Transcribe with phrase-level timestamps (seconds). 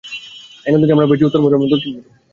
[0.65, 2.09] এখান থেকেই আমরা পেয়েছি, উত্তর মেরু এবং দক্ষিণ মেরু!